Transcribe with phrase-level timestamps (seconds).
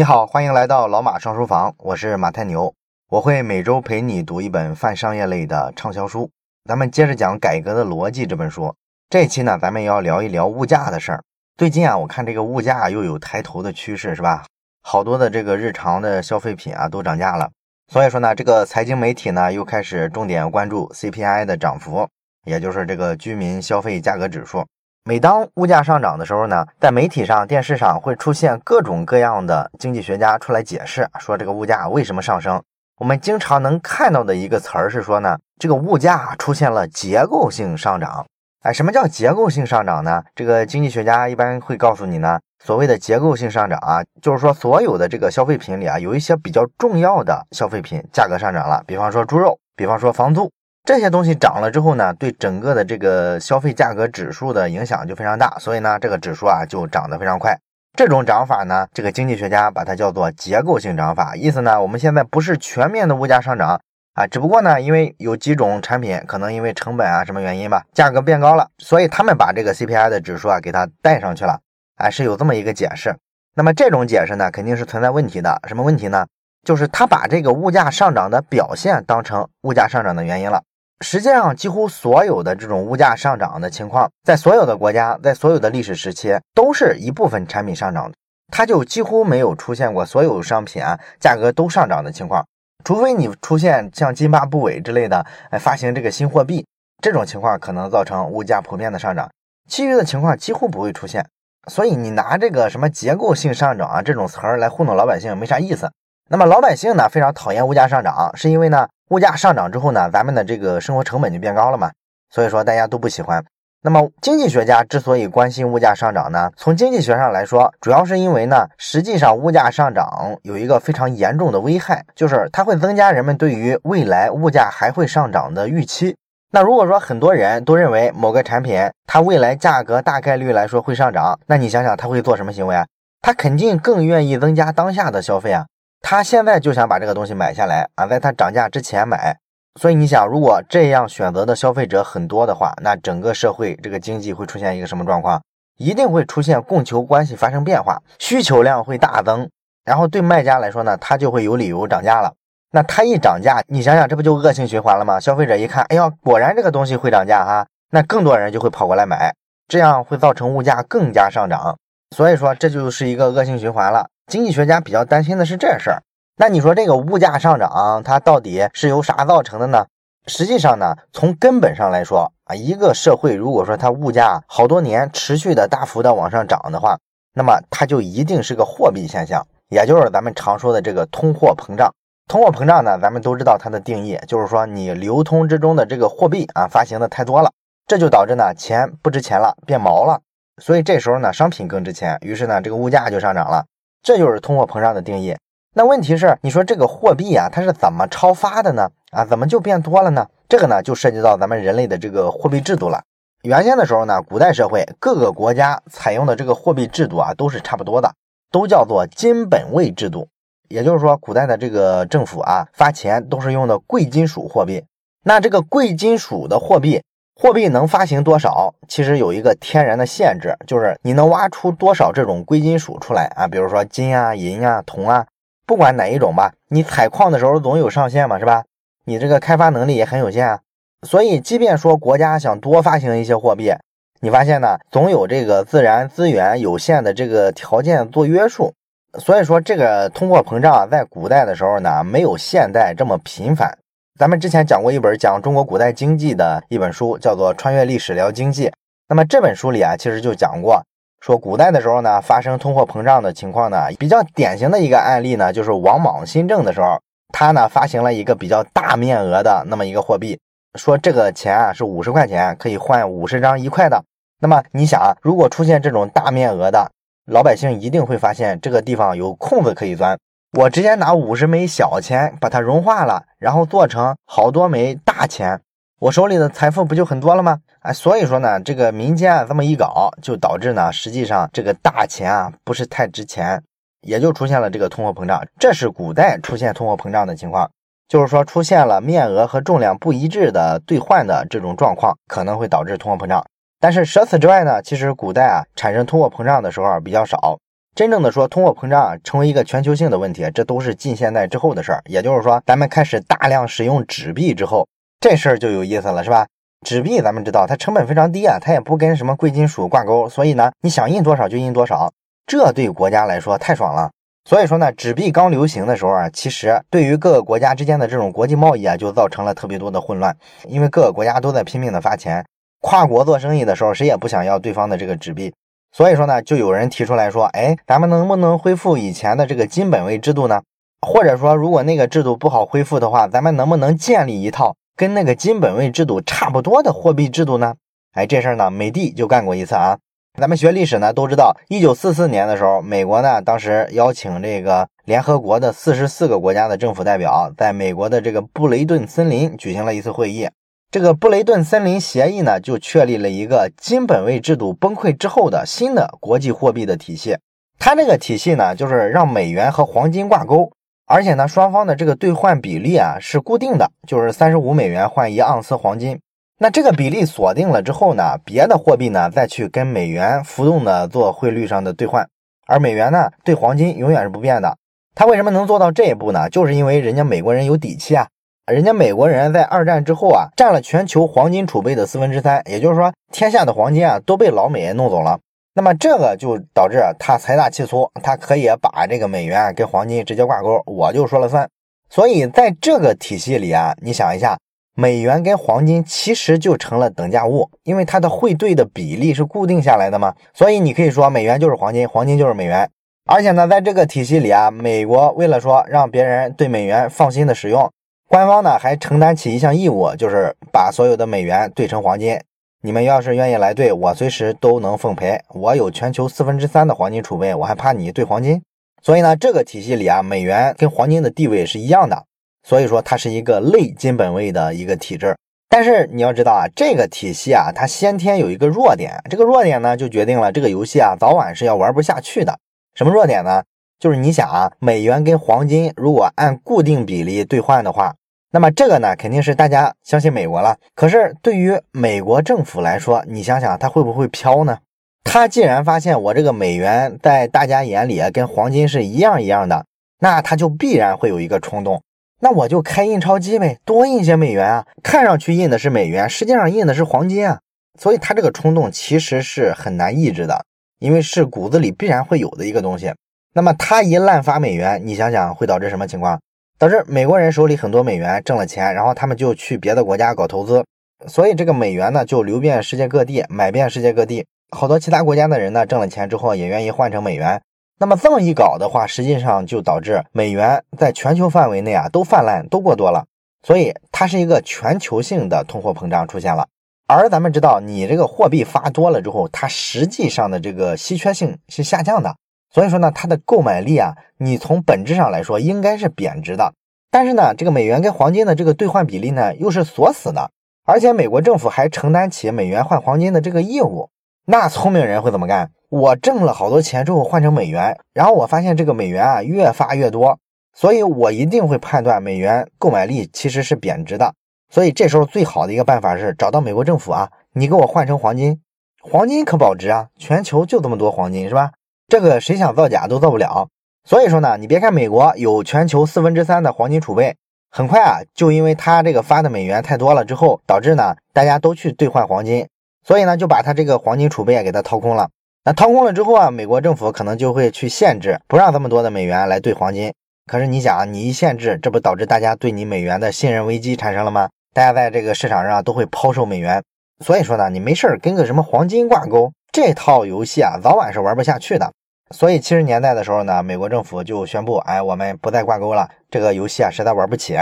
[0.00, 2.74] 你好，欢迎来到老马上书房，我是马太牛，
[3.10, 6.30] 我会每周陪你读一本泛商业类的畅销书。
[6.64, 8.74] 咱们接着讲《改革的逻辑》这本书。
[9.10, 11.22] 这期呢，咱们要聊一聊物价的事儿。
[11.58, 14.46] 最近啊，我看这个物价又有抬头的趋势，是吧？
[14.80, 17.50] 好多的这个日常的消费品啊都涨价了。
[17.92, 22.08] 所以说呢，这个财经媒体呢又开始重点关注 CPI 的涨幅，
[22.46, 24.64] 也就是这个居民消费价格指数。
[25.10, 32.62] 每当物价上涨的时候呢，在媒体上、电视上会出现各种各样的经济学家出来解释，说这个物价为什么上升。
[32.96, 38.24] 我们经常能看到的一个词儿是说呢，这个物价出现了结构性上涨。
[38.62, 40.22] 哎，什么叫结构性上涨呢？
[40.36, 50.48] 这个经济学家一般会告诉你呢，所谓的结构性上涨啊，就是说所有的这个消费品里啊，有一些比较重要的消费品价格上涨了，比方说猪肉，比方说房租。
[50.90, 57.56] 这些东西涨了之后呢，对整个的这个消费价格指数的影响就非常大，所以呢，这个指数啊就涨得非常快。
[57.96, 63.80] 这种涨法呢，这个经济学家把它叫做结构性涨法，意思呢，我们现在不是全面的物价上涨
[64.14, 71.60] 啊，只不过呢，因为有几种产品可能因为成本啊什么原因吧，价格变高了，所以他们把这个 CPI 的指数啊给它带上去了，
[71.98, 73.14] 啊，是有这么一个解释。
[73.54, 75.60] 那么这种解释呢，肯定是存在问题的。
[75.68, 76.26] 什么问题呢？
[76.66, 80.64] 就是他把这个物价上涨的表现当成物价上涨的原因了。
[81.02, 88.12] 实际上，几乎所有的这种物价上涨的情况，在所有的国家，在所有的历史时期，都是一部分产品上涨，
[88.52, 92.44] 它就几乎没有出现过所有商品啊价格都上涨的情况。
[92.84, 96.66] 除非你出现像津巴布韦之类的，哎，发行这个新货币，
[97.02, 99.30] 这种情况可能造成物价普遍的上涨，
[99.68, 101.26] 其余的情况几乎不会出现。
[101.70, 105.90] 所以你拿这个什么结构性上涨啊这种词儿来糊弄老百姓，没啥意思。
[106.28, 108.86] 那么老百姓呢，非常讨厌物价上涨，是因为呢？
[109.10, 111.90] 物价上涨之后呢，咱们的这个生活成本就变高了嘛，
[112.30, 113.44] 所以说大家都不喜欢。
[113.82, 126.14] 那么经济学家之所以关心物价上涨呢，从经济学上来说，主要是因为呢，实际上物价上涨有一个非常严重的危害，就是它会增加人们对于未来物价还会上涨的预期。
[126.52, 132.86] 那如果说很多人都认为某个产品它未来价格大概率来说会上涨，那你想想他会做什么行为啊？
[133.22, 135.66] 他肯定更愿意增加当下的消费啊。
[136.00, 139.36] 他现在就想把这个东西买下来啊，在它涨价之前买。
[139.80, 145.40] 所以你想，如果这样选择的消费者很多的话，那整个社会这个经济会出现一个什么状况？
[145.78, 149.48] 一定会出现供求关系发生变化，需求量会大增。
[149.84, 152.34] 然后对卖家来说呢，他就会有理由涨价了。
[152.72, 155.18] 那他一涨价，你想想，这不就恶性循环了吗？
[155.20, 159.34] 消费者一看，哎呀，果然这个东西会涨价哈，那更多人就会跑过来买，
[159.68, 161.78] 这样会造成物价更加上涨。
[162.14, 164.08] 所以说，这就是一个恶性循环了。
[164.30, 166.02] 经济学家比较担心的是这事儿。
[166.36, 169.84] 那你说这个物价上涨，它到底是由啥造成的呢？
[170.26, 176.96] 实际上呢，从根本上来说啊，一个社会如果说它物价好多年持续的大幅的往上涨的话，
[177.34, 181.92] 那么它就一定是个货币现象，也就是咱们常说的这个通货膨胀。
[182.28, 187.50] 通货膨胀呢，咱们都知道它的定义，就是说你流通之中的这个货币啊发行的太多了，
[187.88, 190.20] 这就导致呢钱不值钱了，变毛了。
[190.62, 193.64] 所以这时候呢，商品更值钱，于是呢，这个物价就上涨了。
[194.02, 195.36] 这就是通货膨胀的定义。
[195.74, 198.90] 那问题是，你说这个货币啊，它是怎么超发的呢？
[199.12, 200.26] 啊，怎么就变多了呢？
[200.48, 203.02] 这个呢，就涉及到咱们人类的这个货币制度了。
[203.42, 208.12] 原先的时候呢，古代社会各个国家采用的这个货币制度啊，都是差不多的，
[208.50, 210.28] 都叫做金本位制度。
[210.68, 214.84] 也就是说，古代的这个政府啊，发钱都是用的贵金属货币。
[215.24, 217.02] 那这个贵金属的货币。
[217.42, 223.48] 货币能发行多少，其实有一个天然的限制，就是你能挖出多少这种贵金属出来啊？
[223.48, 225.24] 比如说金啊、银啊、铜啊，
[225.66, 228.64] 不管哪一种吧，你采矿的时候总有上限嘛，是吧？
[229.06, 230.60] 你这个开发能力也很有限啊。
[231.06, 233.72] 所以，即便说国家想多发行一些货币，
[234.20, 238.74] 你发现呢，总有这个自然资源有限的这个条件做约束。
[239.18, 243.78] 所以说，这个通货膨胀，在古代的时候呢，没有现代这么频繁。
[244.20, 248.68] 咱们之前讲过一本讲中国古代经济的一本书，叫做《穿越历史聊经济》。
[249.08, 250.84] 那么这本书里啊，其实就讲过，
[251.22, 257.00] 说古代的时候呢，发生通货膨胀的情况呢，比较典型的一个案例呢，就是王莽新政的时候，
[257.32, 260.38] 他呢发行了一个比较大面额的那么一个货币，
[260.78, 264.04] 说这个钱啊是五十块钱可以换五十张一块的。
[264.42, 266.90] 那么你想啊，如果出现这种大面额的，
[267.24, 270.18] 老百姓一定会发现这个地方有空子可以钻。
[270.52, 275.60] 我直接拿五十枚小钱把它融化了，然后做成好多枚大钱，
[276.00, 277.60] 我手里的财富不就很多了吗？
[277.82, 283.62] 哎，所以说呢，这个民间啊这么一搞，就导致呢，实际上这个大钱啊不是太值钱，
[284.00, 285.40] 也就出现了这个通货膨胀。
[285.56, 287.70] 这是古代出现通货膨胀的情况，
[288.08, 293.46] 就是说出现了面额和重量不一致的兑换的这种状况，可能会导致通货膨胀。
[293.78, 297.56] 但是舍此之外呢，其实古代啊产生通货膨胀的时候比较少。
[298.00, 302.00] 真正的说通货膨胀啊成为一个全球性的问题，这都是近现代之后的事儿。
[302.06, 304.88] 也就是说，咱们开始大量使用纸币之后，
[305.20, 306.46] 这事儿就有意思了，是吧？
[306.80, 312.10] 纸币咱们知道它成本非常低啊，它也不跟什么贵金属挂钩，所以呢，你想印多少就印多少，
[312.46, 314.10] 这对国家来说太爽了。
[314.48, 320.34] 所以说呢，纸币刚流行的时候啊，其实对于各个国家之间的这种国际贸易啊，就造成了特别多的混乱，
[320.66, 322.42] 因为各个国家都在拼命的发钱，
[322.80, 325.52] 跨国做生意的时候，谁也不想要对方的这个纸币。
[325.92, 330.60] 所以说呢，就有人提出来说，哎，咱们能不能恢复以前的这个金本位制度呢？
[331.06, 337.74] 或者说，如果那个制度不好恢复的话，咱们能不能建立一套跟那个金本位制度差不多的货币制度呢？
[338.12, 339.98] 哎，这事儿呢，美帝就干过一次啊。
[340.38, 350.48] 咱们学历史呢，都知道，一九四四年的时候，美国呢当时邀请这个联合国的四十四个国家的政府代表，在美国的这个布雷顿森林举行了一次会议。
[350.92, 357.38] 这个布雷顿森林协议呢，就确立了一个金本位制度崩溃之后的新的国际货币的体系。
[357.78, 360.72] 它这个体系呢，就是让美元和黄金挂钩，
[361.06, 366.18] 而且呢，双方的这个兑换比例啊是固定的，就是三十五美元换一盎司黄金。
[366.58, 372.28] 那这个比例锁定了之后呢，别的货币呢再去跟美元浮动的做汇率上的兑换，
[372.66, 374.76] 而美元呢对黄金永远是不变的。
[375.14, 376.50] 它为什么能做到这一步呢？
[376.50, 378.26] 就是因为人家美国人有底气啊。
[378.70, 385.38] 人家美国人在二战之后啊，占了全球黄金储备的四分之三，也就是说，天下的黄金啊都被老美弄走了。
[385.74, 391.68] 那么这个就导致他财大气粗，他可以把这个美元跟黄金直接挂钩，我就说了算。
[392.08, 394.58] 所以在这个体系里啊，你想一下，
[394.96, 400.34] 美元跟黄金其实就成了等价物，因为它的汇兑的比例是固定下来的嘛。
[400.52, 402.88] 所以你可以说美元就是黄金，黄金就是美元。
[403.26, 407.88] 而且呢，在这个体系里啊，美国为了说让别人对美元放心的使用。
[408.30, 412.38] 官方呢还承担起一项义务，就是把所有的美元兑成黄金。
[412.80, 415.42] 你们要是愿意来兑，我随时都能奉陪。
[415.48, 418.62] 我有全球四分之三的黄金储备，我还怕你兑黄金？
[419.02, 422.24] 所以呢，这个体系里啊，美元跟黄金的地位是一样的。
[422.62, 425.34] 所以说，它是一个类金本位的一个体制。
[425.68, 432.56] 但是你要知道啊，这个体系啊，它先天有一个弱点，这个弱点呢，就决定了这个游戏啊，早晚是要玩不下去的。
[432.94, 433.64] 什么弱点呢？
[433.98, 438.14] 就是你想啊，美元跟黄金如果按固定比例兑换的话。
[438.52, 440.76] 那么这个呢，肯定是大家相信美国了。
[440.94, 444.78] 可是对于美国政府来说，你想想，它会不会飘呢？
[445.22, 449.84] 他既然发现我这个美元在大家眼里跟黄金是一样一样的，
[450.18, 452.02] 那他就必然会有一个冲动，
[452.40, 454.86] 那我就开印钞机呗，多印些美元啊。
[455.02, 457.60] 看上去印的是美元，实际上印的是黄金啊。
[457.98, 460.64] 所以他这个冲动其实是很难抑制的，
[460.98, 463.12] 因为是骨子里必然会有的一个东西。
[463.52, 466.40] 那么他一滥发美元，你想想会导致什么情况？
[466.80, 470.82] 导致美国人手里很多美元挣了钱，然后他们就去别的国家搞投资，
[471.26, 474.46] 所以这个美元呢就流遍世界各地，买遍世界各地。
[474.70, 477.60] 好多其他国家的人呢挣了钱之后也愿意换成美元。
[477.98, 483.26] 那么这么一搞的话，实际上就导致美元在全球范围内啊都泛滥，都过多了。
[483.62, 486.66] 所以它是一个全球性的通货膨胀出现了。
[487.06, 492.36] 而咱们知道，你这个货币发多了之后，它实际上的这个稀缺性是下降的。
[492.72, 496.72] 所以说呢，它的购买力啊，你从本质上来说应该是贬值的。
[497.10, 500.50] 但是呢，这个美元跟黄金的这个兑换比例呢，又是锁死的。
[500.84, 504.10] 而且美国政府还承担起美元换黄金的这个义务。
[504.46, 505.70] 那聪明人会怎么干？
[505.88, 510.38] 我挣了好多钱之后换成美元，然后我发现这个美元啊越发越多，
[510.72, 514.34] 所以我一定会判断美元购买力其实是贬值的。
[514.68, 518.60] 所以这时候最好的一个办法是找到美国政府啊，你给我换成黄金，
[519.02, 521.72] 黄金可保值啊，全球就这么多黄金是吧？
[522.10, 523.68] 这个谁想造假都造不了，
[524.02, 527.36] 所以说呢，你别看美国有全球四分之三的黄金储备，
[527.70, 532.66] 很快啊，就因为他这个发的美元太多了之后，导致呢大家都去兑换黄金，
[533.06, 535.30] 所以呢就把他这个黄金储备给他掏空了。
[535.64, 540.12] 那掏空了之后啊，美国政府可能就会去限制，不让这么多的美元来兑黄金。
[540.50, 544.48] 可是你想，你一限制，这不导致大家对你美元的信任危机产生了吗？
[544.74, 546.82] 大家在这个市场上都会抛售美元。
[547.24, 551.92] 所以说呢，你没事跟个什么黄金挂钩，这套游戏啊，早晚是玩不下去的。
[552.34, 557.56] 所以七十年代的时候呢，美国政府就宣布，哎，我们不再挂钩了，这个游戏啊实在玩不起。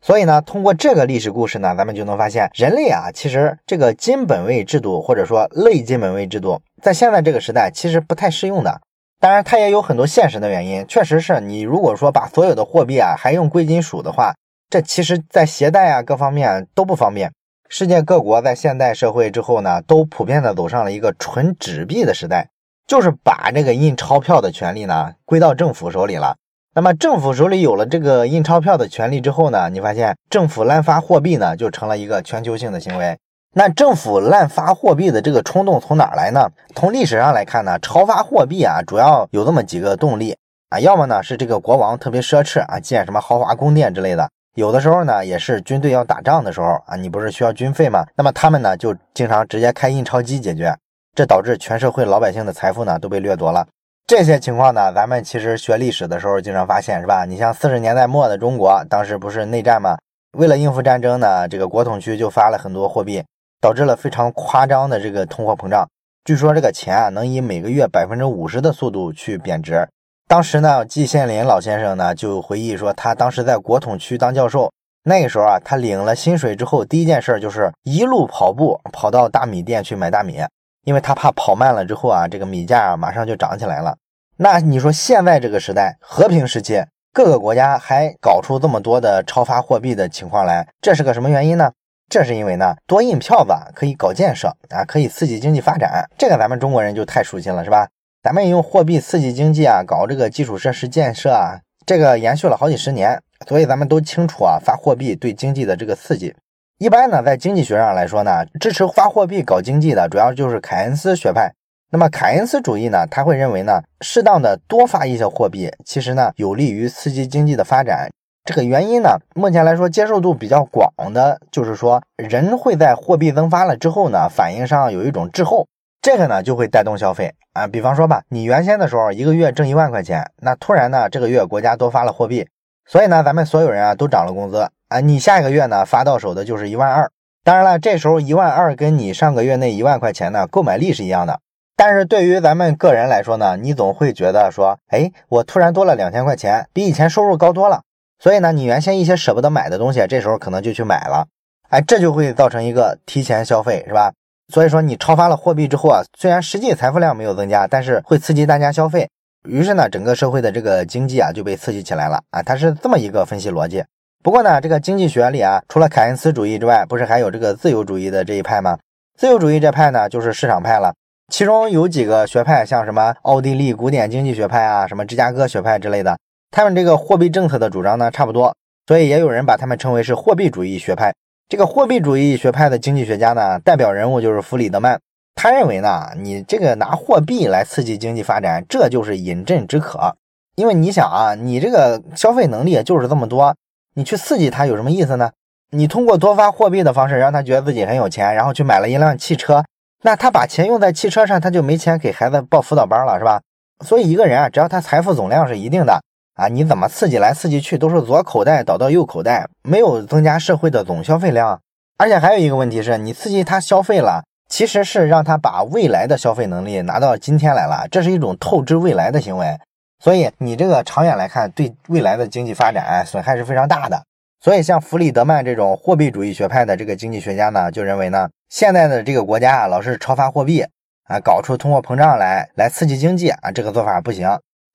[0.00, 8.80] 所以呢，通过这个历史故事呢，咱们就能发现，人类啊，其实这个金本位制度或者说类金本位制度，在现在这个时代其实不太适用的。
[9.20, 14.34] 当然，它也有很多现实的原因，确实是你如果说把所有的货币啊还用贵金属的话，
[14.68, 17.32] 这其实在携带啊各方面都不方便。
[17.68, 22.48] 世界各国在现代社会之后呢，都普遍的走上了一个纯纸币的时代。
[22.86, 26.36] 就是把这个印钞票的权利呢归到政府手里了。
[26.74, 33.16] 那么政府手里有了这个印钞票的权利之后呢，你发现政府滥发货币呢就成了一个全球性的行为。
[33.56, 36.50] 那政府滥发货币的这个冲动从哪来呢？
[36.74, 40.36] 从历史上来看呢，超发货币啊，主要有这么几个动力
[40.70, 44.26] 啊，要么呢是这个国王特别奢侈啊，建什么豪华宫殿之类的；
[44.56, 48.04] 有的时候呢，也是军队要打仗的时候啊，你不是需要军费吗？
[48.16, 50.76] 那么他们呢就经常直接开印钞机解决，
[51.14, 53.66] 这导致全社会老百姓的财富呢都被掠夺了。
[54.06, 57.24] 这些情况呢，咱们其实学历史的时候经常发现，是吧？
[57.24, 59.96] 你像四十年代末的中国，当时不是内战吗？
[60.36, 63.24] 为了应付战争呢，这个国统区就发了很多货币。
[63.60, 65.88] 导致了非常夸张的这个通货膨胀，
[66.22, 69.88] 据说这个钱啊能以每个月百分之五十的速度去贬值。
[70.28, 74.70] 当时呢，季羡林老先生呢就回忆说，他当时在国统区当教授，
[75.04, 80.42] 那个时候啊，他领了薪水之后，第一件事就是一路跑步跑到大米店去买大米，
[80.84, 83.96] 因为他怕跑慢了之后啊，这个米价马上就涨起来了。
[84.36, 91.72] 那你说现在这个时代和平时期，各个国家还搞出这么多的超发货币的情况来，这是个什么原因呢？
[92.10, 96.04] 这是因为呢，多印票子可以搞建设啊，可以刺激经济发展。
[96.18, 97.88] 这个咱们中国人就太熟悉了，是吧？
[98.22, 106.34] 咱们用货币刺激经济啊，搞这个基础设施建设啊，这个延续了好几十年，所以咱们都清楚啊，发货币对经济的这个刺激。
[106.78, 111.52] 一般呢，在经济学上来说呢，支持发货币搞经济的主要就是凯恩斯学派。
[111.92, 118.10] 那么凯恩斯主义呢，他会认为呢，适当的多发一些货币，其实呢，有利于刺激经济的发展。
[118.44, 125.68] 这个原因呢，目前来说接受度比较广的，就是说人会在货币增发了之后呢，反应上有一种滞后，
[126.02, 127.68] 这个呢就会带动消费啊。
[127.68, 132.48] 比方说吧，你原先的时候一个月挣一万块钱，那突然呢这个月国家多发了货币，
[132.84, 137.10] 所以呢咱们所有人啊都涨了工资啊，你下一个月呢发到手的就是一万二。
[137.42, 141.40] 当然了，这时候一万二跟你上个月那一万块钱呢购买力是一样的，
[141.76, 147.82] 但是对于咱们个人来说呢，你总会觉得说，哎，我突然多了两千块钱，比以前收入高多了。
[148.20, 151.26] 所以呢，你原先一些舍不得买的东西，这时候可能就去买了，
[151.70, 154.12] 哎，这就会造成一个提前消费，是吧？
[154.52, 159.10] 所以说你超发了货币之后啊，虽然实际财富量没有增加，但是会刺激大家消费，
[159.48, 163.84] 于是呢，整个社会的这个经济啊就被刺激起来了啊，它是这么一个分析逻辑。
[164.24, 168.78] 不过呢，这个经济学里啊，除了凯恩斯主义之外，不是还有这个自由主义的这一派吗？
[169.18, 170.94] 自由主义这派呢，就是市场派了，
[171.30, 176.16] 其中有几个学派，像什么奥地利古典经济学派啊，什么芝加哥学派之类的。
[176.50, 181.12] 他们这个货币政策的主张呢，差不多，所以也有人把他们称为是货币主义学派。
[181.50, 184.98] 这个货币主义学派的经济学家呢，代表人物就是弗里德曼。
[185.34, 190.16] 他认为呢，你这个拿货币来刺激经济发展，这就是饮鸩止渴。
[190.56, 193.54] 因为你想啊，你这个消费能力就是这么多，
[193.94, 195.30] 你去刺激他有什么意思呢？
[195.70, 199.64] 你通过多发货币的方式，让他觉得自己很有钱，然后去买了一辆汽车，
[200.02, 203.40] 那他把钱用在汽车上，他就没钱给孩子报辅导班了，是吧？
[203.84, 206.00] 所以一个人啊，只要他财富总量是一定的。
[206.34, 211.60] 啊，你怎么刺激来刺激去，都是左口袋倒到右口袋，没有增加社会的总消费量。
[211.96, 219.56] 而且还有一个问题是，你刺激他消费了，其实是让他把未来的消费能力拿到今天来了，这是一种透支未来的行为。
[219.98, 224.02] 所以你这个长远来看，对未来的经济发展损害是非常大的。
[224.40, 230.62] 所以像弗里德曼这种货币主义学派的这个经济学家呢，就认为呢，现在的这个国家啊，老是超发货币
[231.04, 234.28] 啊，搞出通货膨胀来，来刺激经济啊，这个做法不行。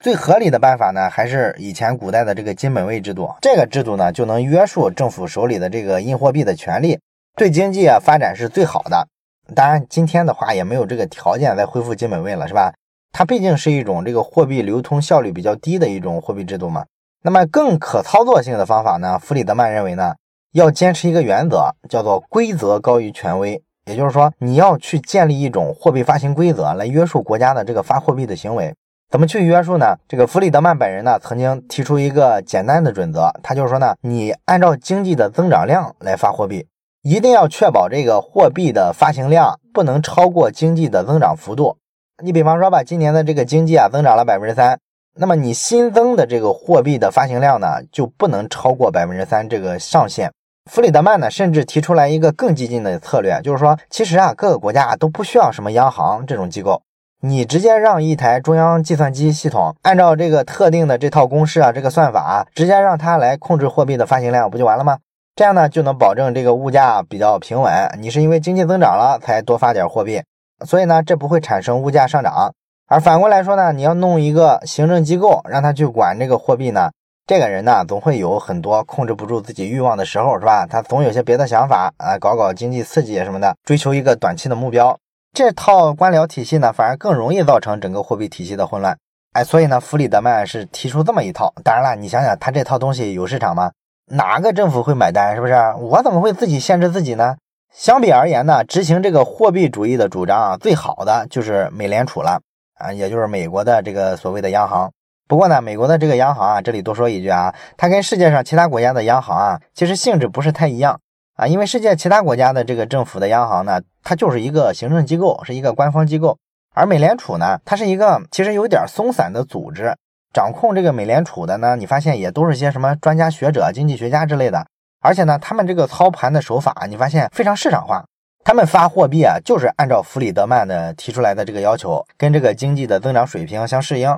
[0.03, 3.29] 最合理的办法呢，还是以前古代的这个金本位制度。
[3.41, 6.97] 这个制度呢，就能约束政府手里的这个印货币的权利，
[7.35, 9.07] 对经济啊发展是最好的。
[9.53, 12.73] 当然，今天的话也没有这个条件再恢复金本位了，是吧？
[13.11, 16.85] 它毕竟是一种这个货币流通效率比较低的一种货币制度嘛。
[17.21, 20.13] 那么更可操作性的方法呢，弗里德曼认为呢，
[20.53, 23.61] 要坚持一个原则，叫做规则高于权威。
[23.85, 28.73] 也就是说，你要去建立一种货币发行规则来约束国家的这个发货币的行为。
[29.09, 29.97] 怎么去约束呢？
[30.07, 36.67] 这个弗里德曼本人呢，曾经提出一个简单的准则，他就是说呢，你按照经济的增长量来发货币，
[37.01, 41.75] 一定要确保这个货币的发行量不能超过经济的增长幅度。
[42.21, 44.77] 你比方说吧，今年的这个经济啊增长了百分之三，
[45.15, 50.29] 那么你新增的这个货币的发行量呢，就不能超过百分之三这个上限。
[50.69, 56.81] 弗里德曼呢，甚至提出来一个更激进的策略，就是说，其实啊，各个国家都不需要什么央行这种机构。
[57.21, 64.97] 你直接让一台中央计算机系统按照这个特定的这套公式啊，这个算法，直接让它来控制货币的发行量，不就完了吗？
[65.35, 67.71] 这样呢，就能保证这个物价比较平稳。
[67.99, 70.21] 你是因为经济增长了才多发点货币，
[70.65, 72.53] 所以呢，这不会产生物价上涨。
[72.87, 76.89] 而反过来说呢，你要弄一个行政机构让他去管这个货币呢，
[77.27, 80.65] 这个人呢，总会有很多控制不住自己欲望的时候，是吧？
[80.65, 84.97] 他总有些别的想法啊，搞搞经济刺激什么的，追求一个短期的目标。
[85.31, 88.97] 这套官僚体系呢，反而更容易造成整个货币体系的混乱。
[89.33, 91.53] 哎，所以呢，弗里德曼是提出这么一套。
[91.63, 93.71] 当然了，你想想，他这套东西有市场吗？
[94.07, 95.35] 哪个政府会买单？
[95.35, 95.53] 是不是？
[95.77, 97.37] 我怎么会自己限制自己呢？
[97.73, 102.41] 相比而言呢，执行这个货币主义的主张啊，最好的就是美联储了
[102.77, 104.91] 啊，也就是美国的这个所谓的央行。
[105.27, 110.99] 不过呢，美国的这个央行啊，这里多说一句啊，它跟世界上其他国家的央行啊，其实性质不是太一样
[111.35, 111.45] 啊。
[111.45, 116.37] 因为世界其他国家的这个政府的央行呢，它就是一个行政机构，是一个官方机构，
[116.73, 119.95] 而美联储呢，它是一个其实有点松散的组织。
[120.33, 124.65] 掌控这个美联储的呢，你发现也都是些什么专家学者、经济学家之类的。
[125.01, 128.03] 而且呢，他们这个操盘的手法，你发现非常市场化。
[128.43, 134.09] 他们发货币啊，就是按照弗里德曼的提出来的这个要求，跟这个经济的增长水平相适应。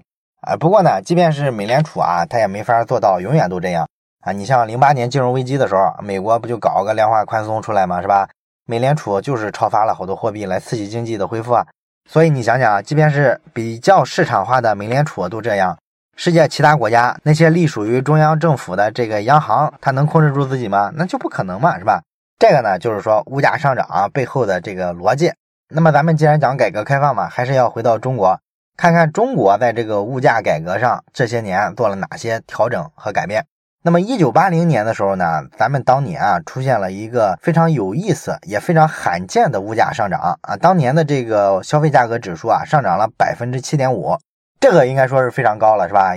[0.42, 3.88] 啊，不过呢，即便是美联储啊，他也没法做到永远都这样
[4.22, 4.32] 啊。
[4.32, 8.02] 你像零八年金融危机的时候，美国不就搞个量化宽松出来吗？
[8.02, 8.28] 是吧？
[8.66, 11.66] 美联储就是超发了好多货币来刺激经济的恢复啊。
[12.10, 15.78] 所以你想想啊，即便是比较市场化的美联储都这样，
[16.16, 20.92] 世界其他国家那些隶属于中央政府的这个央行，它能控制住自己吗？
[20.96, 22.02] 那就不可能嘛，是吧？
[22.38, 25.32] 这个呢，就是说物价上涨背后的这个逻辑。
[25.70, 28.40] 那么咱们既然讲改革开放嘛，还是要回到中国。
[28.78, 33.46] 看看中国在这个物价改革上这些年做了哪些调整和改变。
[33.84, 40.56] 那么，一九八零年的时候呢，咱们当年啊出现了一个非常有意思也非常罕见的物价上涨啊。
[40.58, 44.18] 当年的这个消费价格指数啊上涨了百分之七点五，
[44.62, 46.14] 这个应该说是非常高了，是吧？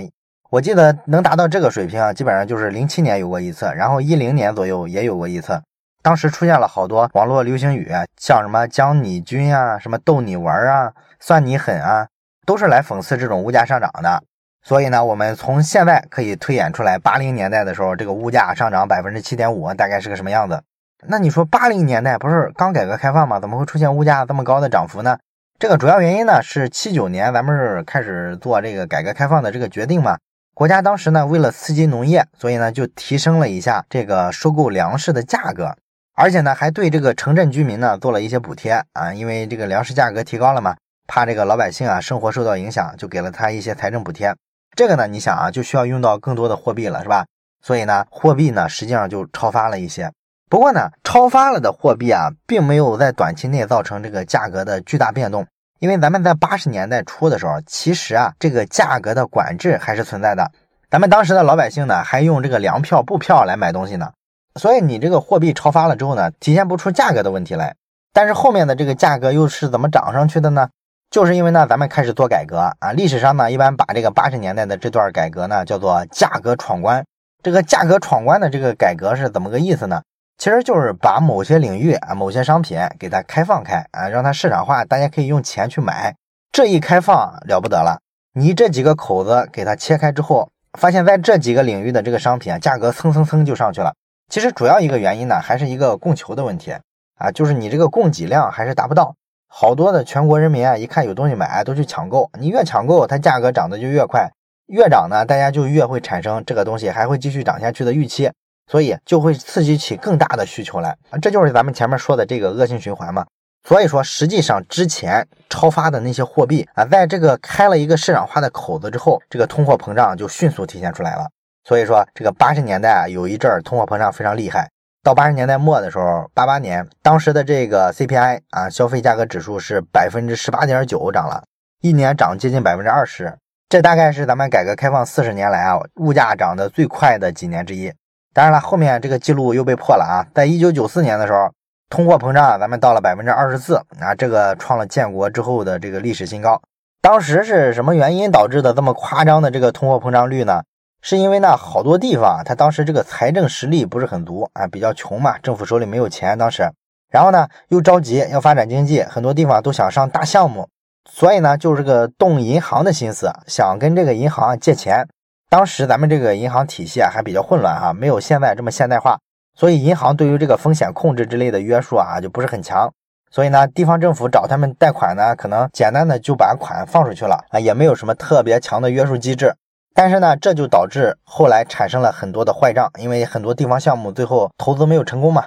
[0.51, 5.59] 我记得能达到这个水平啊，基本上就是零七年有过一次，然后一零年左右也有过一次。
[6.03, 12.07] 当时出现了好多网络流行语，像什么“将你军”啊，什么“逗你玩”啊，“算你狠”啊。
[12.45, 14.21] 都是来讽刺这种物价上涨的，
[14.61, 20.61] 所以呢，我们从现在可以推演出来，八零年代的时候，这个物价上涨百分之七点五，大概是个什么样子？
[21.07, 23.39] 那你说八零年代不是刚改革开放吗？
[23.39, 25.17] 怎么会出现物价这么高的涨幅呢？
[25.57, 30.17] 这个主要原因呢是七九年咱们是开始做这个改革开放的这个决定嘛，
[30.53, 35.73] 国家当时呢为了刺激农业，所以呢就提升了一下这个收购粮食的价格，
[36.13, 40.75] 而且呢还对这个城镇居民呢做了一些补贴啊，因为这个粮食价格提高了嘛。
[41.07, 44.35] 怕这个老百姓啊生活受到影响，就给了他一些财政补贴。
[44.75, 47.25] 这个呢，你想啊，就需要用到更多的货币了，是吧？
[47.63, 50.11] 所以呢，货币呢实际上就超发了一些。
[50.47, 55.47] 不过呢，超发了的货币啊，并没有在短期内造成这个价格的巨大变动，
[55.79, 60.51] 因为咱们在八十年代初的时候，其实啊，这个价格的管制还是存在的。
[60.91, 64.11] 咱们当时的老百姓呢，还用这个粮票、布票来买东西呢。
[64.59, 67.75] 所以你这个货币超发了之后呢，体现不出价格的问题来。
[68.13, 70.69] 但是后面的这个价格又是怎么涨上去的呢？
[71.09, 72.93] 就是因为呢，咱们开始做改革啊。
[72.93, 77.03] 历史上呢，一般把这个八十年代的这段改革呢，叫做价格闯关。
[77.43, 80.01] 这个价格闯关的这个改革是怎么个意思呢？
[80.37, 86.15] 其实就是把某些领域啊、某些商品给它开放开啊，让它市场化，大家可以用钱去买。
[86.51, 87.99] 这一开放了不得了，
[88.33, 93.93] 你这几个口子给它切开之后，发现在这几个领域的这个商品啊，价格蹭蹭蹭就上去了。
[94.29, 96.73] 其实主要一个原因呢，还是一个供求的问题
[97.15, 99.15] 啊，就是你这个供给量还是达不到。
[99.47, 102.29] 好多的全国人民啊，一看有东西买，都去抢购。
[102.39, 104.29] 你越抢购，它价格涨得就越快，
[104.67, 108.29] 越涨呢，大家就越会产生这个东西还会继续涨下去的预期，
[108.67, 111.17] 所以就会刺激起更大的需求来啊。
[111.21, 113.25] 这就是咱们前面说的这个恶性循环嘛。
[113.67, 121.27] 所以说，实际上之前超发的那些货币啊，在这个开了一个市场化的口子之后，这个通货膨胀就迅速体现出来了。
[121.63, 124.69] 所以说，这个八十年代啊，有一阵儿通货膨胀非常厉害。
[125.01, 131.43] 到八十年代末的时候，八八年当时的这个 CPI 啊，消费价格指数是百分之十八点九涨了，
[131.81, 133.35] 一年涨接近百分之二十，
[133.67, 137.91] 这大概是咱们改革开放四十年来啊物价涨得最快的几年之一。
[138.35, 141.49] 当然了，后面这个记录又被破了啊，在一九九四年的时候，
[141.89, 146.61] 通货膨胀咱们到了百分之二十四啊，这个创了建国之后的这个历史新高。
[147.01, 150.63] 当时是什么原因导致的这么夸张的这个通货膨胀率呢？
[151.01, 156.69] 是因为呢，好多地方他当时这个财政实力不是很足啊，比较穷嘛，政府手里没有钱当时，
[157.09, 160.67] 然后呢又着急要发展经济，很多地方都想上大项目，
[161.09, 165.07] 所以呢就是个动银行的心思，想跟这个银行借钱。
[165.55, 169.17] 当时咱们这个银行体系啊还比较混乱哈，没有现在这么现代化，
[169.57, 172.91] 所以银行对于这个风险控制之类的约束啊就不是很强，
[173.31, 179.55] 所以呢地方政府找他们贷款呢，可能简单的就把款放出去了啊，也没有什么特别强的约束机制。
[179.93, 185.45] 但是呢，这就导致后来产生了很多的坏账，因为很多地方项目最后投资没有成功嘛。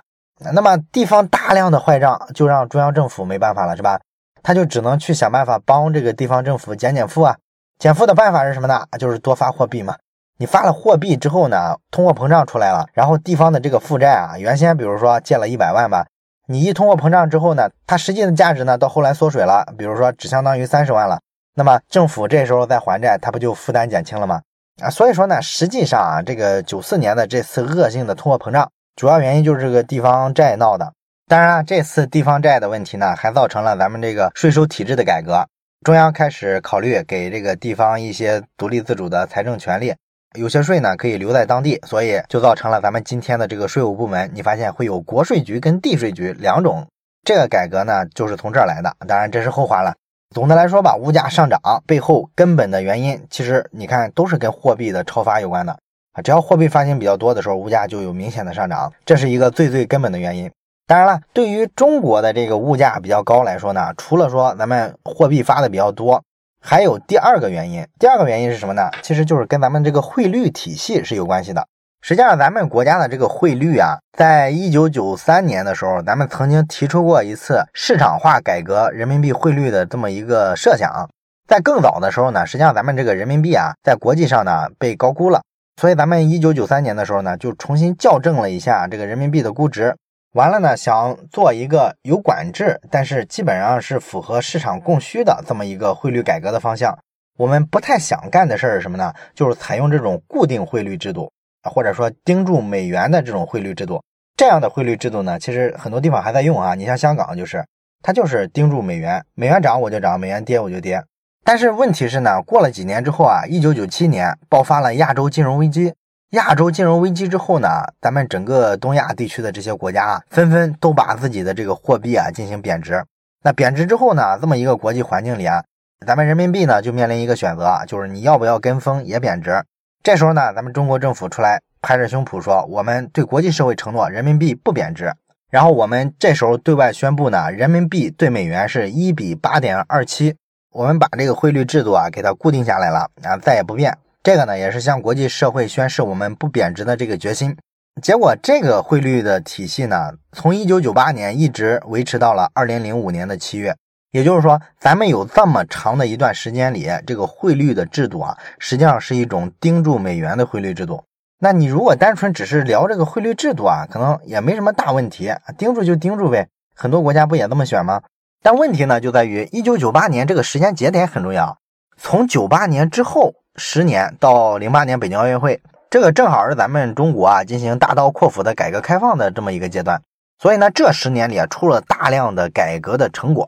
[0.54, 4.00] 那么地方大量的坏账，就让中央政府没办法了，是吧？
[4.42, 7.36] 他就只能去想办法帮这个地方政府减减负啊。
[7.78, 8.84] 减负的办法是什么呢？
[8.98, 9.94] 就是多发货币嘛。
[10.36, 16.06] 你发了货币之后呢，通货膨胀出来了，然后地方的这个负债啊，原先比如说借了一百万吧，
[16.48, 21.20] 你一通货膨胀之后呢，它实际的价值呢，到后来缩水了，比如说只相当于三十万了。
[21.54, 24.40] 那么政府这时候再还债，它不就负担减轻了吗？
[24.82, 30.92] 啊，所以说呢，实际上啊，这个九四年的这次恶性的通货膨胀，主要原因就是这个地方债闹的。
[31.28, 35.46] 当然，啊这次地方债的问题呢，还造成了咱们这个税收体制的改革。
[35.84, 39.94] 中央开始考虑给这个地方一些独立自主的财政权利，
[40.36, 46.86] 有些税呢可以留在当地，所以就造成了咱们今天的这个税务部门，你发现会有国税局跟地税局两种。
[47.24, 48.94] 这个改革呢，就是从这儿来的。
[49.06, 49.94] 当然，这是后话了。
[50.34, 55.72] 总的来说吧，物价上涨背后根本的原因，其实你看都是跟货币的超发有关的
[56.12, 56.20] 啊。
[56.22, 60.50] 只要货币发行比较多的时候，物价就有明显的上涨，这是一个最最根本的原因。
[60.88, 66.24] 当然了，对于中国的这个物价比较高来说呢，除了说咱们货币发的比较多，
[66.62, 67.86] 还有第二个原因。
[67.98, 68.88] 第二个原因是什么呢？
[69.02, 71.66] 其实就是跟咱们这个汇率体系是有关系的。
[72.00, 81.06] 实际上，咱们国家的这个汇率啊，在一九九三年的时候，咱们曾经提出过一次市场化改革人民币汇率的这么一个设想。
[81.46, 85.42] 在更早的时候呢，实际上咱们这个人民币啊，在国际上呢被高估了，
[85.78, 89.94] 所以咱们一九九三年的时候呢，就重新校正了一下这个人民币的估值。
[90.34, 96.96] 完了呢，想做一个有管制，但是基本上是符合市场供需的这么一个汇率改革的方向。
[97.38, 99.12] 我们不太想干的事儿是什么呢？
[99.34, 101.32] 就是采用这种固定汇率制度，
[101.70, 104.02] 或者说盯住美元的这种汇率制度。
[104.36, 106.74] 这样的汇率制度呢，其实很多地方还在用啊。
[106.74, 107.64] 你像香港就是，
[108.02, 111.02] 它就是盯住美元，美元涨我就涨，美元跌我就跌。
[111.42, 115.94] 但是问题是呢，过了几年之后啊，一九九七年爆发了亚洲金融危机。
[116.32, 117.68] 亚洲金融危机之后呢，
[118.02, 123.02] 咱们整个东亚地区的这些国家啊，纷纷都把自己的这个货币啊进行贬值。
[123.42, 125.64] 那贬值之后呢，这么一个国际环境里啊，
[126.06, 129.64] 咱们人民币呢就面临一个选择，就是你要不要跟风也贬值。
[130.02, 135.10] 这时候呢，咱们中国政府出来拍着胸脯说，我们对国际社会承诺人民币不贬值。
[135.50, 140.36] 然后我们这时候对外宣布呢，人民币对美元是一比八点二七，
[140.72, 143.96] 我们把这个汇率制度啊给它固定下来了啊，再也不变。
[144.22, 147.56] 这个呢，也是向国际社会宣示我们不贬值的这个决心。
[148.02, 153.74] 结果，这个汇率的体系呢，从一九九八年一直维持到了二零零五年的七月。
[154.10, 161.02] 也就是说，咱们有这么长的一段时间里，这个汇率的制度啊，实际上是一种盯住美元的汇率制度。
[161.40, 166.48] 那你如果单纯只是聊这个汇率制度啊，可能也没什么大问题，盯住就盯住呗。
[166.74, 168.02] 很多国家不也这么选吗？
[168.42, 171.58] 但问题呢，就在于一九九八年这个时间节点很重要。
[171.96, 173.34] 从九八年之后。
[173.58, 180.00] 十年到零八年北京奥运会，这个正好是咱们中国啊进行大刀阔斧的改革开放的这么一个阶段。
[180.38, 183.44] 所以呢，这十年里啊出了大量的改革的成果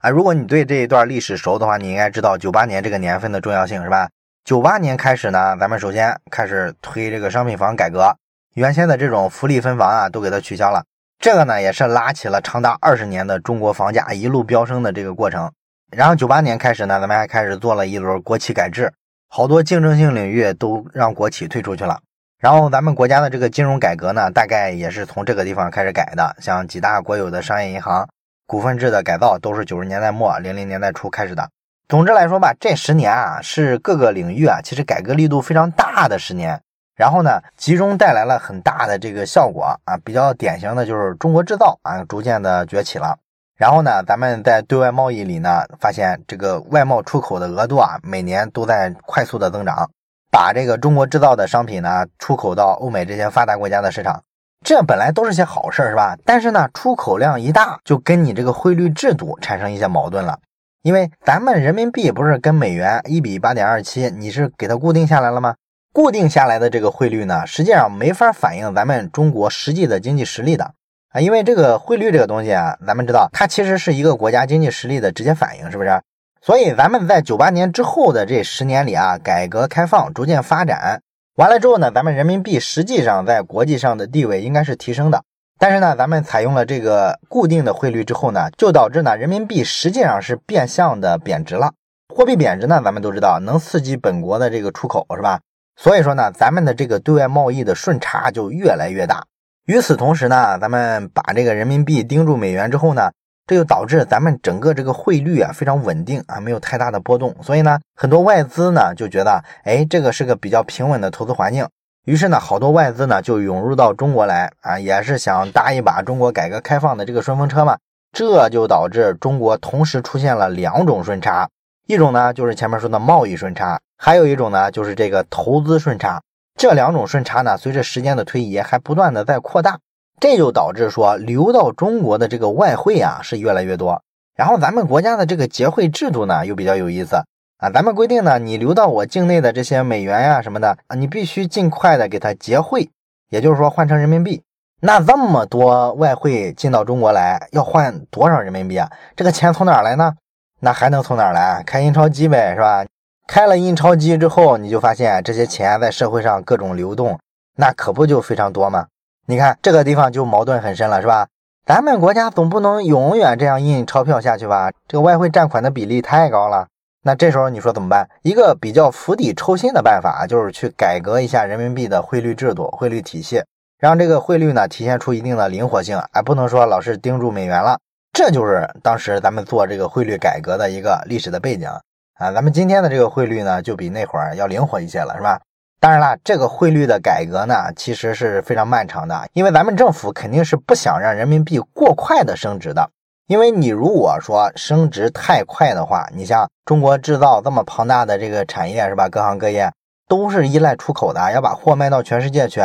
[0.00, 0.08] 啊。
[0.08, 4.08] 如果你对这一段历史熟的话，你应该知道九八年这个年份的重要性是吧？
[4.42, 8.16] 九八年开始呢，咱们首先开始推这个商品房改革，
[8.54, 10.82] 原先的这种福利分房啊都给它取消了。
[11.18, 15.52] 这个呢也是拉起了长达二十年的中国房价一路飙升的这个过程。
[15.94, 18.90] 然后九八年开始呢，咱们还开始做了一轮国企改制。
[19.32, 22.00] 好多竞争性领域都让国企退出去了，
[22.40, 26.34] 然后咱们国家的这个金融改革呢，大概也是从这个地方开始改的。
[26.40, 28.08] 像几大国有的商业银行
[28.44, 31.48] 股份制的改造，都是九十年代末零零年代初开始的。
[31.88, 36.60] 总之来说吧，这十年啊，是各个领域啊，其实改革力度非常大的十年。
[36.96, 43.16] 然后呢，集中带来了很大的这个效果啊，比较典型的就是中国制造啊，逐渐的崛起了。
[43.60, 49.90] 然后呢，咱们在对外贸易里呢，发现这个外贸出口的额度啊，每年都在快速的增长，
[50.32, 54.22] 把这个中国制造的商品呢，出口到欧美这些发达国家的市场，
[54.64, 56.16] 这本来都是些好事儿，是吧？
[56.24, 60.38] 但是呢，出口量一大，就跟你这个汇率制度产生一些矛盾了，
[60.80, 65.54] 因为咱们人民币不是跟美元一比八点二七，你是给它固定下来了吗？
[65.92, 70.72] 固定下来的这个汇率呢，实际上没法反映咱们中国实际的经济实力的。
[71.10, 76.00] 啊，因为这个汇率这个东西啊，咱们知道它其实是一个国家经济实力的直接反应，是不是？
[76.40, 81.02] 所以咱们在九八年之后的这十年里啊，改革开放逐渐发展
[81.34, 85.22] 完了之后呢，咱们人民币实际上在国际上的地位应该是提升的。
[85.58, 91.72] 但是呢，咱们采用了这个固定的汇率之后呢，就导致呢人民币实际上是变相的贬值了。
[92.14, 95.40] 货币贬值呢，咱们都知道能刺激本国的这个出口，是吧？
[95.76, 99.24] 所以说呢，咱们的这个对外贸易的顺差就越来越大。
[99.66, 103.10] 与此同时呢，咱们把这个人民币盯住美元之后呢，
[103.46, 107.34] 这就导致咱们整个这个汇率啊非常稳定啊，没有太大的波动。
[107.42, 111.68] 所以呢，很多外资呢就觉得，哎，这个是个比较平稳的投资环境。
[112.06, 117.76] 于是呢，好多外资呢就涌入到中国来啊，也是想搭一把中国改革开放的这个顺风车嘛。
[118.12, 121.48] 这就导致中国同时出现了两种顺差，
[121.86, 126.20] 一种呢就是前面说的贸易顺差，还有一种呢就是这个投资顺差。
[126.60, 129.78] 这两种顺差呢，随着时间的推移，还不断的在扩大，
[130.20, 134.02] 这就导致说流到中国的这个外汇啊是越来越多。
[134.36, 137.16] 然后咱们国家的这个结汇制度呢又比较有意思
[137.56, 142.90] 啊，咱们规定呢，你流到我境内的这些美元呀什么的啊，你必须尽快的给它结汇，
[143.30, 144.42] 也就是说换成人民币。
[144.82, 148.90] 那这么多外汇进到中国来，要换多少人民币啊？
[149.16, 150.12] 这个钱从哪儿来呢？
[150.60, 151.62] 那还能从哪儿来？
[151.64, 152.84] 开印钞机呗，是吧？
[153.32, 157.16] 开了印钞机之后，你就发现这些钱在社会上各种流动，
[157.56, 158.88] 那可不就非常多吗？
[159.28, 161.28] 你看这个地方就矛盾很深了，是吧？
[161.64, 164.72] 咱们国家总不能永远这样印钞票下去吧？
[164.88, 166.66] 这个外汇占款的比例太高了。
[167.04, 168.08] 那这时候你说怎么办？
[168.22, 173.44] 一个比较釜底抽薪的办法，就是去改革一下人民币的汇率制度、汇率体系，
[173.78, 177.78] 让这个汇率呢体现出一定的灵活性，而不能说老是盯住美元了。
[178.12, 181.70] 这就是当时咱们做这个汇率改革的一个历史的背景。
[182.20, 185.40] 啊，咱们今天的这个汇率呢，就比那会儿要灵活一些了，是吧？
[185.80, 192.90] 当然了，这个汇率的改革呢，其实是非常漫长的，因为咱们政府肯定是不想让人民币过快的升值的。
[193.26, 199.08] 因为你如果说升值太快的话，你像中国制造这么庞大的这个产业，是吧？
[199.08, 199.72] 各行各业
[200.06, 202.60] 都是依赖出口的，要把货卖到全世界去。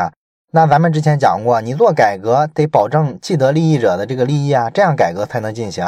[0.52, 5.86] 那咱们之前讲过，你做改革得保证既得利益者的这个利益啊，这样改革才能进行。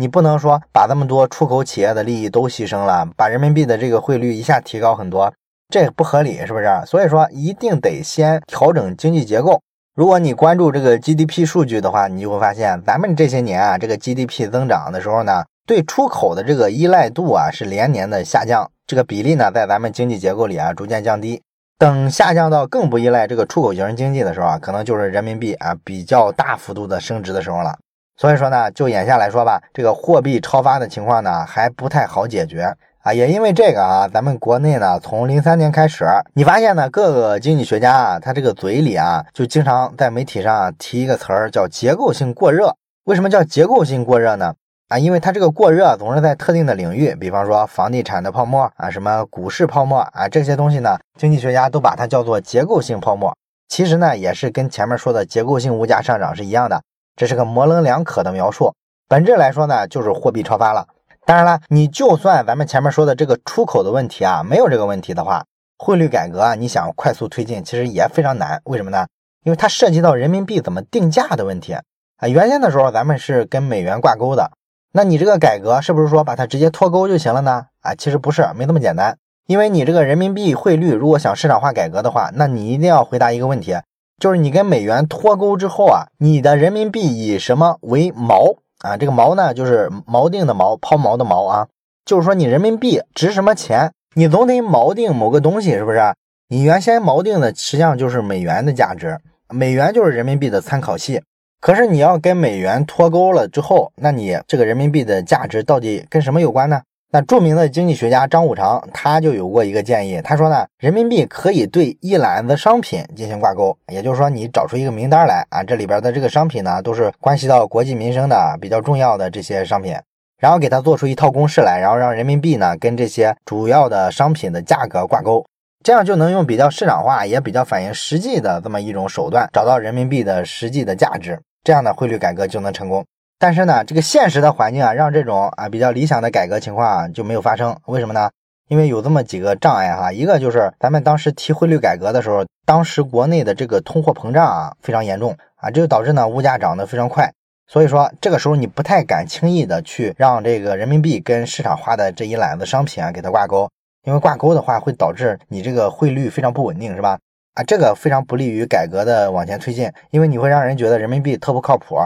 [0.00, 5.30] 你不能说把这么多出口企业的利益都牺牲了，把人民币的这个汇率一下提高很多，
[5.68, 6.66] 这不合理，是不是？
[6.86, 9.60] 所以说一定得先调整经济结构。
[9.94, 21.42] 如果你关注这个 GDP 数据的话，你就会发现，咱们这些年啊，这个 GDP 增长的时候呢，对出口的这个依赖度啊是连年的下降，这个比例呢在咱们经济结构里啊逐渐降低。
[21.78, 27.76] 等下降到更不依赖这个出口型经济的时候啊，可能就是人民币啊比较大幅度的升值的时候了。
[28.20, 33.14] 所以说呢，就眼下来说吧，这个货币超发的情况呢还不太好解决啊。
[33.14, 36.04] 也因为这个啊，咱们国内呢从零三年开始，
[36.34, 42.76] 你发现呢各个经济学家啊，他这个嘴里啊就经常在媒体上提一个词儿叫结构性过热。
[43.04, 44.52] 为什么叫结构性过热呢？
[44.88, 53.34] 啊，因为它这个过热总是在特定的领域，比方说房地产的泡沫啊，什么股市泡沫啊，这些东西呢，经济学家都把它叫做结构性泡沫。
[53.66, 56.82] 其实呢，也是跟前面说的结构性物价上涨是一样的。
[57.20, 58.74] 这是个模棱两可的描述，
[59.06, 60.88] 本质来说呢，就是货币超发了。
[61.26, 65.44] 当然了，你就算咱们前面说的这个出口的问题啊，没有这个问题的话，
[65.76, 68.62] 汇率改革啊，你想快速推进，其实也非常难。
[68.64, 69.06] 为什么呢？
[69.44, 71.82] 因为它涉及到人民币怎么定价的问题啊。
[72.26, 74.52] 原先的时候咱们是跟美元挂钩的，
[74.90, 77.66] 那你这个改革是不是说把它直接脱钩就行了呢？
[77.82, 79.18] 啊，其实不是，没那么简单。
[79.46, 83.76] 因为你这个人民币汇率如果想市场化改革的话，那你一定要回答一个问题。
[84.20, 88.98] 就是你跟美元脱钩之后啊，你的人民币以什么为锚啊？
[88.98, 91.66] 这个锚呢，就是锚定的锚，抛锚的锚啊。
[92.04, 96.00] 就是说你人民币值什么钱，你总得锚定某个东西，是不是？
[96.48, 101.22] 你原先锚定的实际上就是美元的价值，美元就是人民币的参考系。
[101.60, 106.82] 可是你要跟美元脱钩了之后，那你这个人民币的价值到底跟什么有关呢？
[107.12, 119.96] 那著名的经济学家张五常他就有过一个建议，他说呢，人民币可以对一篮子商品进行挂钩，也就是说，你找出一个名单来啊，这里边的这个商品呢，都是关系到国计民生的比较重要的这些商品，
[120.38, 125.44] 然后给他做出一套公式来，然后让人民币呢跟这些主要的商品的价格挂钩，
[125.82, 133.04] 这样就能用比较市场化也比较反映实际的这么一种手段，找到人民币的实际的价值，这样的汇率改革就能成功。
[133.42, 137.74] 但是呢，这个现实的环境啊，让这种啊比较理想的改革情况啊就没有发生。
[137.86, 138.30] 为什么呢？
[138.68, 140.12] 因为有这么几个障碍哈。
[140.12, 147.32] 一个就是咱们当时提汇率改革的时候，当时国内的这个通货膨胀啊非常严重啊，这就导致呢物价涨得非常快。
[147.66, 153.70] 所以说这个时候你不太敢轻易的去让这个人民币跟市场化的这一揽子商品啊给它挂钩，
[154.04, 157.18] 因为挂钩的话会导致你这个汇率非常不稳定，是吧？
[157.54, 161.96] 啊，这个非常不利于改革的往前推进，因为你会让人觉得人民币特不靠谱。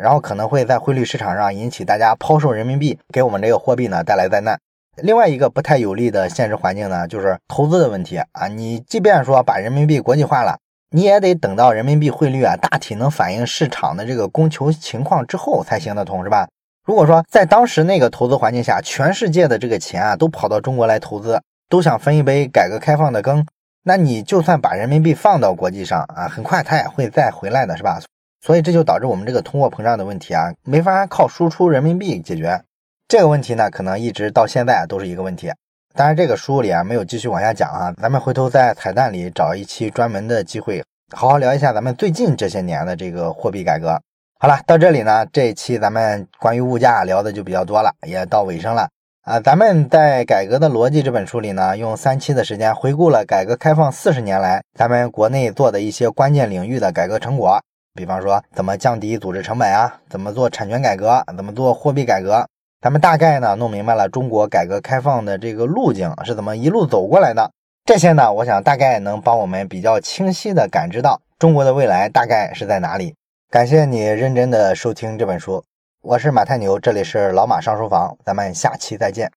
[0.00, 4.58] 然后可能会在汇率市场上引起大家抛售人民币，给我们这个货币呢带来灾难。
[5.02, 8.48] 另外一个不太有利的现实环境呢，就是投资的问题啊。
[8.48, 10.56] 你即便说把人民币国际化了，
[10.90, 16.46] 你也得等到人民币汇率啊大体能反映市场的这个供求情况之后才行得通，是吧？
[16.86, 23.44] 如果说在当时那个投资环境下，全世界的这个钱啊都跑到中国来投资，都想分一杯改革开放的羹，
[23.82, 28.00] 那你就算把人民币放到国际上啊，很快它也会再回来的，是吧？
[28.44, 32.60] 所以这就导致我们这个通货膨胀的问题啊，没法靠输出人民币解决。
[33.08, 35.50] 这个问题呢，可能一直到现在都是一个问题。
[35.94, 40.84] 当然，这个书里啊没有继续往下讲啊，咱们回头在彩蛋里找一期专门的机会，
[41.16, 43.98] 好好聊一下咱们最近这些年的这个货币改革。
[44.38, 48.90] 好了，到这里呢，这一期咱们关于物价聊的就比较多了，也到尾声了
[49.22, 49.40] 啊。
[49.40, 57.62] 咱们在《改革的逻辑》这本书里呢，用三期的时间回顾了改革开放四十年来咱们国内做的一些关键领域的改革成果。
[57.96, 60.00] 比方说，怎么降低组织成本啊？
[60.08, 61.22] 怎么做产权改革？
[61.36, 62.44] 怎么做货币改革？
[62.80, 67.48] 咱们大概呢弄明白了中国改革开放的这个路径是怎么一路走过来的。
[67.84, 73.14] 这些呢，我想大概能帮我们比较清晰的感知到中国的未来大概是在哪里。
[73.48, 75.62] 感谢你认真的收听这本书，
[76.02, 79.30] 我是马太牛，这里是老马上书房，咱们下期再见。